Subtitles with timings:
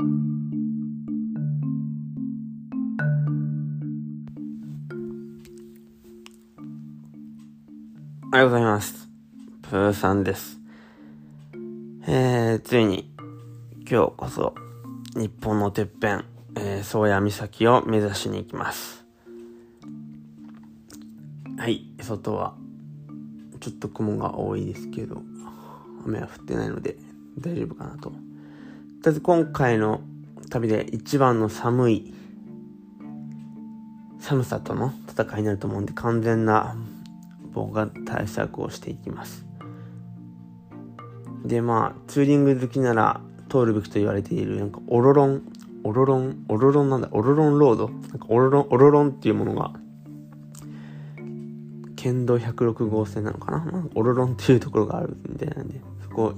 [0.00, 0.02] お
[8.32, 9.08] はようございます。
[9.62, 10.58] プーさんです。
[12.08, 13.14] えー、ついに、
[13.88, 14.56] 今日こそ、
[15.14, 16.24] 日本のてっぺん、
[16.56, 19.04] えー、宗谷岬を目指しに行きます。
[21.56, 22.56] はい、外は、
[23.60, 25.22] ちょっと雲が多いですけど、
[26.04, 26.96] 雨は降ってないので、
[27.38, 28.33] 大丈夫かなと。
[29.04, 30.00] とりあえず今回の
[30.48, 32.14] 旅で一番の寒い、
[34.18, 36.74] 寒さとの戦いになると思うんで、完全な
[37.52, 39.44] 方が対策をしていきます。
[41.44, 45.42] で、まあ、ツーリング好きなら通るべきと言われている、なんかオロロン、
[45.82, 47.90] オロロン、オロロンなんだ、オロロンロード？
[47.90, 49.74] なんかオロロン、オロロンっていうものが、
[51.94, 56.34] 県道106号線なのかな、まあ、オロロンっていうところがあるみたいなんで、そこを、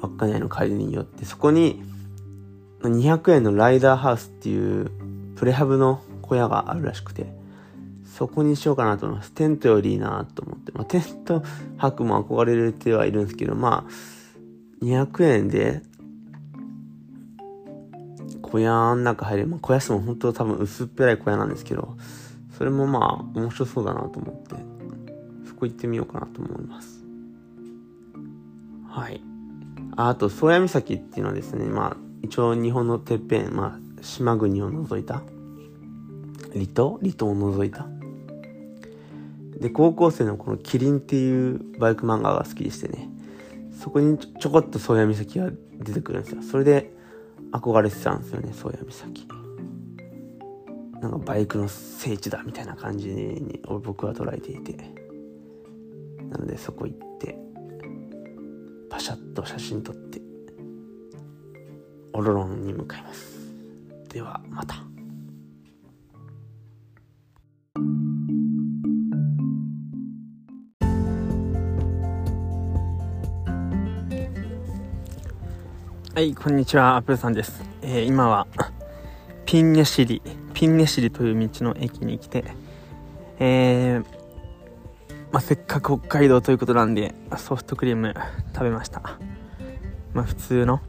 [0.00, 1.82] 稚内の帰りによって、そこに、
[2.82, 4.90] 200円のライダーハウスっていう
[5.36, 7.26] プレハブの小屋があるらしくて、
[8.04, 9.32] そこにしようかなと思います。
[9.32, 10.72] テントよりいいなと思って。
[10.72, 11.42] まあ、テント
[11.76, 15.82] 泊も憧れてはいるんですけど、まあ、200円で、
[18.42, 21.96] 小屋の中入れ、まあ、小屋室も本当多分薄っぺらい小屋なんですけど、
[22.58, 24.54] それもまあ、面白そうだなと思って、
[25.46, 27.04] そこ行ってみようかなと思います。
[28.88, 29.29] はい。
[29.96, 35.22] あと、宗谷岬っていうのはですね、まあ、一応日本のてっぺん、まあ、島国を除いた、
[36.52, 36.98] 離島？
[37.00, 37.86] 離島を除いた
[39.58, 43.08] で、高校生のこのキリンっていうバイク漫画が好きでしてね、
[43.78, 46.42] そこにちょこっと宗谷岬が出てくるんですよ。
[46.42, 46.92] それで
[47.52, 49.28] 憧れてたんですよね、宗谷岬。
[51.00, 54.76] なんかバイクの聖地だみたいな感じに僕は捉えていて。
[56.30, 57.09] なのでそこ行って、
[59.00, 60.20] シャッと写真撮って、
[62.12, 63.38] オロロンに向かいます。
[64.10, 64.74] では、また。
[76.14, 77.64] はい、こんにちは、アップルさんです。
[77.80, 78.46] えー、今は、
[79.46, 80.20] ピンネシリ、
[80.52, 82.44] ピンネシリという道の駅に来て、
[83.38, 84.19] えー、
[85.32, 88.14] まあ、せっかく北海道ということなんで、ソフトクリーム
[88.52, 89.00] 食べました。
[90.12, 90.80] まあ、普通の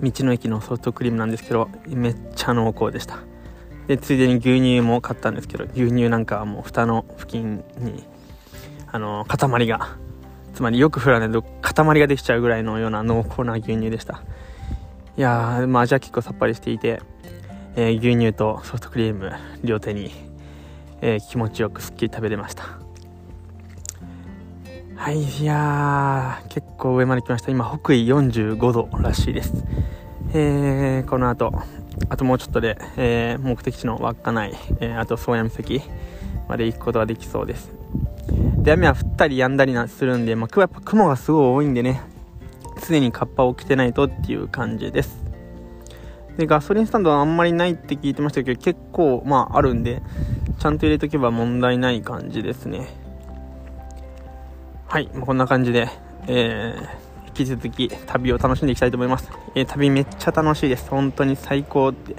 [0.00, 3.18] 道の駅のソフトクリームなんですけど、めっちゃ濃厚でした。
[3.88, 8.04] で、ついでに牛乳も買ったんですけど、牛乳なんかはもう蓋の付近に、
[8.92, 9.96] あの、塊が
[10.56, 14.22] つまりよく降らないと塊ができちゃうぐらいのような濃厚な牛乳でした
[15.18, 17.02] いやー、まあ、味は結構さっぱりしていて、
[17.76, 19.32] えー、牛乳とソフトクリーム
[19.62, 20.10] 両手に、
[21.02, 22.85] えー、気持ちよくすっきり食べれました
[24.96, 29.52] はいいやー結構上まで来ました今北緯45度らしいです
[30.34, 31.52] えー、この後
[32.08, 35.80] あともうちょっとで、えー、目的地の稚内、えー、あと宗谷岬
[36.48, 37.76] まで行くことができそうです
[38.66, 42.02] で、雨は降ったり止んだりなするんで、まあ、やっぱ雲がすごい多いんでね、
[42.88, 45.24] 常にカッパを着てないとっていう感じです。
[46.36, 50.02] で、ガソリンスタンドはあんまりないって聞いてましたけど、結構、まあ、あるんで、
[50.58, 52.88] ちゃんと入れとけば問題ない感じですね。
[54.88, 55.88] はい、こんな感じで、
[56.28, 59.28] えー、引き続き旅を楽しんでいきたいと思います。
[59.56, 60.88] えー、旅めっちゃ楽しいです。
[60.88, 62.14] 本当に最高って、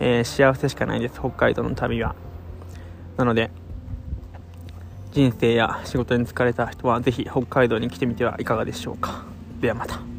[0.00, 1.18] えー、幸せしかないです。
[1.18, 2.14] 北海道の旅は。
[3.16, 3.50] なので、
[5.12, 9.24] 人生や仕事に疲れた人はぜひ北海道に来てみてはいかがでしょうか
[9.60, 10.09] ではまた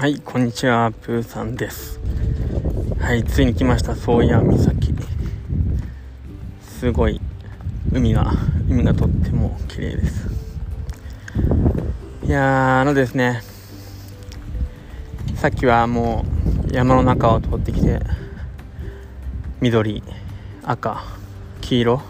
[0.00, 2.00] はいこんにちはプーさんです。
[2.98, 4.94] はいついに来ました宗谷岬。
[6.62, 7.20] すごい
[7.92, 8.32] 海が
[8.66, 10.30] 海がとっても綺麗です。
[12.24, 13.42] いやあのですね
[15.34, 16.24] さっきはも
[16.70, 18.00] う山の中を通ってきて
[19.60, 20.02] 緑
[20.64, 21.04] 赤
[21.60, 22.02] 黄色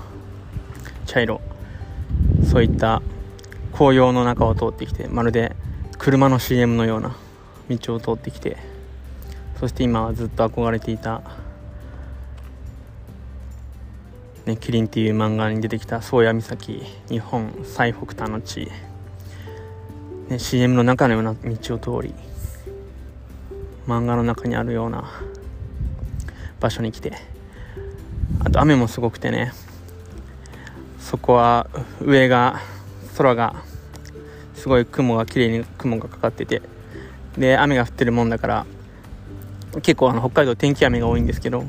[1.06, 1.40] 茶色
[2.48, 3.02] そういった
[3.72, 5.56] 紅葉の中を通ってきてまるで
[5.98, 7.16] 車の CM のような
[7.76, 8.56] 道を通ってきて
[9.58, 11.22] そして今はずっと憧れていた
[14.46, 18.70] ね、キリンっていう漫画に出てきた宗谷岬日本最北端の地
[20.28, 22.14] ね、CM の中のような道を通り
[23.86, 25.10] 漫画の中にあるような
[26.60, 27.16] 場所に来て
[28.38, 29.52] あと雨もすごくてね
[31.00, 31.68] そこは
[32.00, 32.60] 上が
[33.16, 33.64] 空が
[34.54, 36.62] すごい雲が綺麗に雲がかかってて
[37.38, 38.66] で雨が降ってるもんだから
[39.82, 41.64] 結構あの北海道天気雨が多いんですけど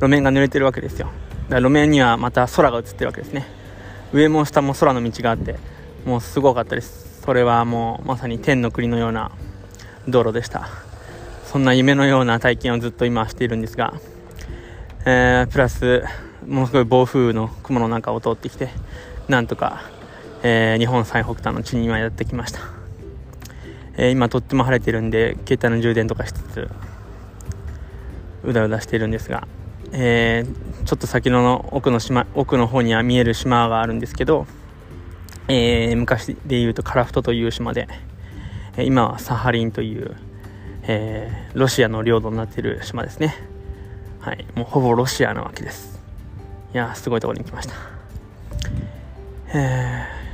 [0.00, 1.06] 路面が濡れてるわけですよ。
[1.06, 3.46] だから路面にはまた空が映ってるわけですね。
[4.12, 5.56] 上も下も空の道があって
[6.04, 7.22] もうすごかったです。
[7.22, 9.32] それはもうまさに天の国のような
[10.06, 10.68] 道路でした。
[11.44, 13.94] そんな夢のような体験をずっと今しているんですが、
[15.06, 16.04] えー、プラス
[16.46, 18.68] ものすごい暴風雨の雲の中を通ってきて
[19.28, 19.82] なんとか、
[20.42, 22.60] えー、日本最北端の地に今やってきました、
[23.96, 26.68] えー、今とっても晴れてるんで携帯の充電とかしつつ
[28.44, 29.48] うだうだしているんですが、
[29.92, 34.46] えー、ちょっと先の奥の島奥の方には見える島があるんですけど、
[35.48, 37.88] えー、昔でいうとカラフトという島で、
[38.78, 40.16] 今はサハリンという、
[40.82, 43.34] え、ロシアの領土になっている島ですね。
[44.20, 46.00] はいもうほぼロシアなわけです。
[46.74, 47.74] いやすごいところに来ました。
[49.54, 50.25] えー、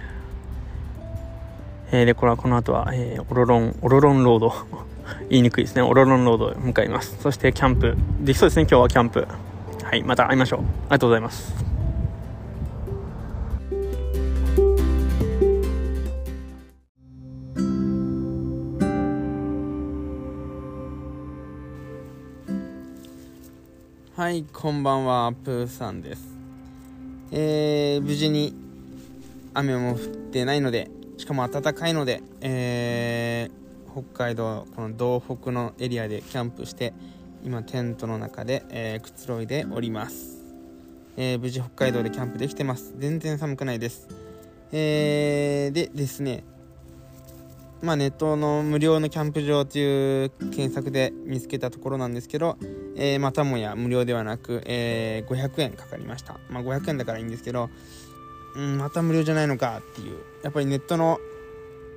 [1.94, 4.53] えー、でこれはこの後は、えー、オロロンオロロンロード。
[5.29, 5.83] 言いにくいですね。
[5.83, 7.19] オロロンロードへ向かいます。
[7.21, 7.94] そしてキャンプ。
[8.21, 8.62] できそうですね。
[8.62, 9.29] 今日はキャンプ。
[9.83, 10.03] はい。
[10.03, 10.61] また会いましょう。
[10.61, 11.55] ありがとうございます。
[24.17, 24.44] はい。
[24.50, 25.33] こんばんは。
[25.44, 26.23] プーさんです。
[27.33, 28.55] えー、無事に
[29.53, 30.91] 雨も降ってないので
[31.22, 36.94] しかも暖かいので、えー北海道この道北のエリアでキャンプして
[37.44, 40.42] 今テントの中で、えー、くつろいでおります、
[41.19, 42.94] えー、無事北海道でキャンプできてます。
[42.96, 44.08] 全然寒くないです。
[44.72, 46.42] えー、でですね
[47.82, 52.56] まあ、ネットの無料のキャンプ場という検索で見つけたところなんですけど、
[52.96, 56.38] えー、またもや無料ではなく、えー、500円かかりました。
[56.48, 57.70] まあ、500円だからいいんですけど、
[58.54, 60.19] うん、また無料じゃないのかっていう。
[60.43, 61.19] やっぱりネットの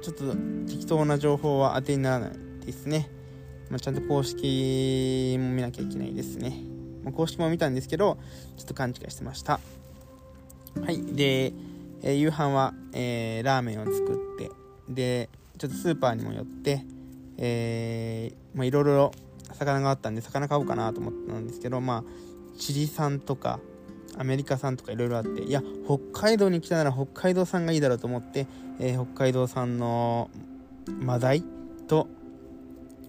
[0.02, 0.36] ちょっと
[0.68, 3.10] 適当な情報は当てにならないですね。
[3.70, 6.62] まあ、ちゃんと公式も見なきゃいけないですね。
[7.04, 8.18] まあ、公式も見たんですけど、
[8.58, 9.60] ちょっと勘違いしてました。
[10.82, 11.04] はい。
[11.04, 11.54] で、
[12.04, 14.52] えー、夕飯は、えー、ラーメンを作って、
[14.90, 16.86] で、ちょっとスーパーにも寄って、
[17.38, 19.12] えー、まあ、いろいろ
[19.54, 23.60] 魚があったんで、魚買おうかなと思ったんですけど、まあ、チリ産とか、
[24.18, 28.48] アメリカ産とかいろいろあっていや北海道に来たなら北海道産がいいだろうと思って、
[28.80, 30.30] えー、北海道産の
[30.88, 31.44] マダイ
[31.88, 32.08] と、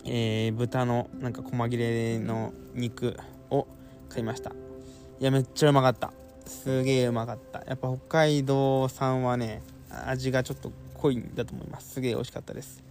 [0.05, 3.17] えー、豚のなんか細切れの肉
[3.51, 3.67] を
[4.09, 4.51] 買いました。
[4.51, 6.13] いやめっちゃうまかった。
[6.47, 7.65] すげえうまかった。
[7.67, 9.63] やっぱ北海道産はね
[10.07, 11.95] 味がちょっと濃いんだと思います。
[11.95, 12.83] すげえ美味しかったです。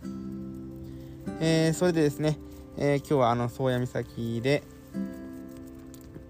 [1.39, 2.37] えー、それでですね、
[2.77, 4.63] え、今日はあの宗谷岬で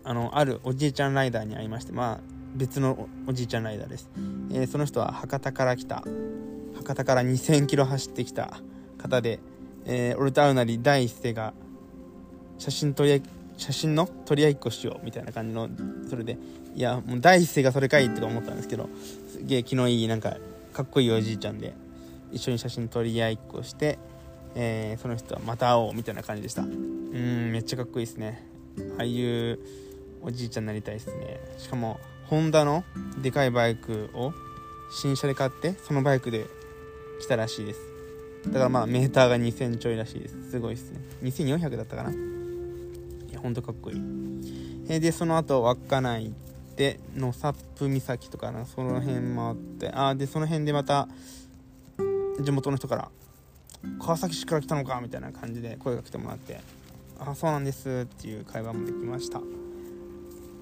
[0.05, 2.19] あのあるおじいちゃんライダーに会いましてまあ
[2.55, 4.09] 別のおじいちゃんライダーです、
[4.51, 6.03] えー、その人は博多から来た。
[6.75, 8.59] 博多から2000キロ走ってきた
[8.97, 9.39] 方で、
[9.85, 11.53] えー、俺と会うなり第一声が
[12.59, 13.21] 写真撮り
[13.57, 15.69] 写真の取り合いっこしようみたいな感じの
[16.09, 16.37] それで
[16.75, 18.89] いやもう第一声がそれかいって思ったんですけど
[19.31, 20.37] すげえ気のいいなんか
[20.73, 21.73] かっこいいおじいちゃんで
[22.31, 23.97] 一緒に写真撮り合いっこして、
[24.55, 26.63] えー、その人はまた会おうみたいな感じでした。
[26.63, 28.45] うんめっちゃかっこいいですね。
[28.97, 29.59] ああいう
[30.25, 31.39] おじいちゃんになりたいですね。
[31.59, 32.83] しかもホンダの
[33.21, 34.33] でかいバイクを
[34.91, 36.47] 新車で買ってそのバイクで
[37.21, 37.79] 来たらしいです。
[38.47, 40.51] だからまあメーターが2000ちょいらしいです。
[40.51, 40.99] すごいですね。
[41.21, 42.11] 2400だったかな。
[42.11, 42.15] い
[43.31, 44.01] やほんとかっこいい、
[44.89, 46.33] え、でその後稚内行っ
[46.75, 49.91] て野サップ岬とかなその辺回って。
[49.93, 51.07] あでその辺でまた
[52.41, 53.11] 地元の人から
[53.99, 56.59] 川崎市から来たのかみたいな感じで声が来てもらって
[57.19, 59.39] あそうなんですっていう会話もできました。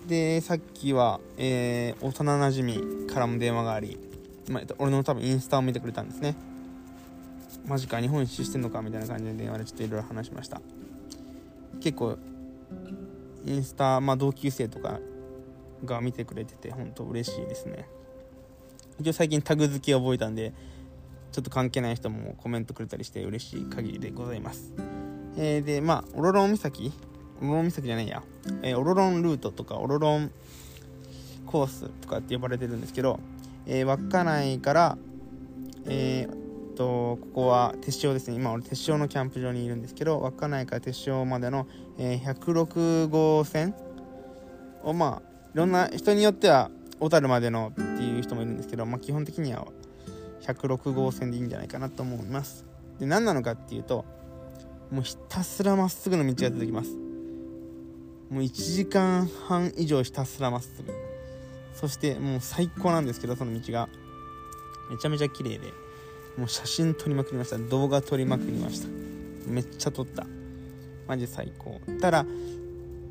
[0.07, 3.97] でさっきは、えー、幼なじみからも電話があり、
[4.49, 6.35] まあ、俺の多分インスタを見てくれたんですね。
[7.65, 10.61] マジか日本一周してんのかみたいな感じで電話でちょっといろいろ話しました。
[11.79, 12.17] 結構
[13.45, 14.99] インスタ、まあ、同級生とか
[15.85, 17.87] が見てくれてて本当嬉しいですね。
[18.99, 20.53] 一応最近タグ付け覚えたんで
[21.31, 24.73] ちょっと関係ない人もコメントくれたりして嬉しい限りでございます。
[25.37, 26.91] えー、でまあオロロン岬
[27.43, 28.23] オロロン岬じゃないや、
[28.61, 30.31] えー、オロロンルートとかオロロン
[31.45, 33.19] コースとかって呼ばれてるんですけど、
[33.65, 34.97] えー、稚内から、
[35.85, 38.35] えー、とここは手塩ですね。
[38.35, 43.75] 今俺手塩のキャンプ場にいるんですけど稚内から手塩までの、えー、106号線
[44.83, 49.67] をまあいろんな人によっては小樽までのっていう人もいるんですけど、まあ、基本的には
[50.41, 52.65] 106号線でいいんじゃないかなと思います。
[52.99, 54.05] で何なのかっていうと
[54.89, 57.02] もうひたすらまっすぐの道が続きます。
[58.33, 60.91] もう1時間半以上ひたすらまっすぐ
[61.73, 63.89] そしてもう最高なんですけどその道が。
[64.89, 65.73] めちゃめちゃ綺麗で。
[66.37, 67.57] もう写真撮りまくりました。
[67.57, 68.87] 動画撮りまくりました。
[69.47, 70.25] めっちゃ撮った。
[71.07, 71.79] マジ最高。
[71.99, 72.25] ただ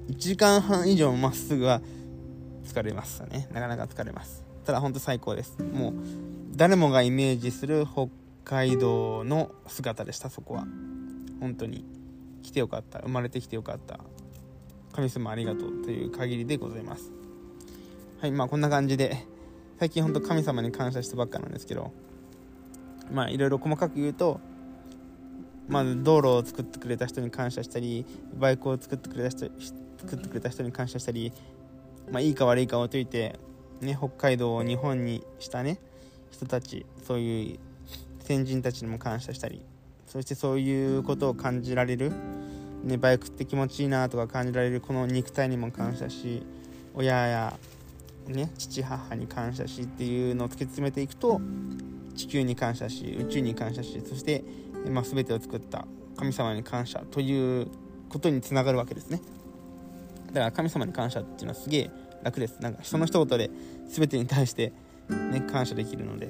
[0.09, 1.83] 1時間半以上まっすぐは
[2.65, 3.49] 疲れますね。
[3.53, 4.45] なかなか疲れます。
[4.65, 5.61] ただほんと最高です。
[5.63, 5.95] もう
[6.55, 8.09] 誰もがイメージする北
[8.45, 10.67] 海道の姿でしたそこは。
[11.41, 11.85] 本当に。
[12.43, 13.01] 来てよかった。
[13.01, 14.01] 生まれてきてよかった。
[14.93, 17.11] 神様ありがとうという限りでございます。
[18.21, 19.27] はいまあこんな感じで
[19.79, 21.93] 最近ほんと神様に感謝してばっかなんですけど
[23.11, 24.41] まあいろいろ細かく言うと
[25.69, 29.51] まず道路を作ってくれた人に感謝したりバイクを作ってくれた人
[29.99, 31.33] 作ってくれた人に感謝したり
[32.11, 33.41] まあいいか悪いか置いといて
[33.81, 35.79] ね北海道を日本にしたね
[36.31, 37.59] 人たちそういう
[38.21, 39.63] 先人たちにも感謝したり
[40.07, 42.13] そしてそういうことを感じられる、
[42.85, 46.43] ね、バイクって気持ちいいなとか感じられるこの肉体にも感謝し
[46.95, 47.59] 親や、
[48.27, 51.41] ね、父母に感謝しっていうのを突き詰めていくと
[52.15, 54.45] 地球に感謝し宇宙に感謝しそして、
[54.91, 55.87] まあ、全てを作った
[56.17, 57.69] 神様に感謝という
[58.09, 59.21] ことにつながるわけですね。
[60.29, 61.91] だから神様に感謝っていうのはすげえ
[62.23, 62.61] 楽です。
[62.61, 63.51] なんか人の一言で
[63.89, 64.73] 全てに対して
[65.09, 66.29] ね感謝できるので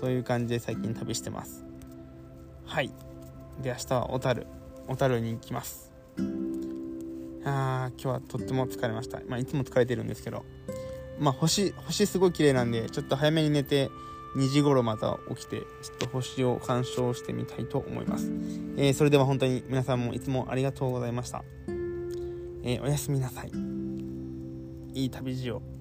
[0.00, 1.64] そういう感じで最近旅してます。
[2.64, 2.90] はい。
[3.62, 4.59] で明日は小樽。
[4.90, 5.92] 小樽に行きます。
[7.44, 9.20] あー今日はとっても疲れました。
[9.28, 10.44] まあいつも疲れてるんですけど。
[11.20, 13.88] まあ星星すごい綺麗なんでちょっと早めに寝て
[14.36, 18.30] 2時頃また起きてちょっと星を鑑賞してみたいと思います、
[18.76, 21.44] えー、それでは本当に皆さんもいつもありがとうございました、
[22.62, 23.50] えー、おやすみなさい。
[24.94, 25.79] いい旅路を。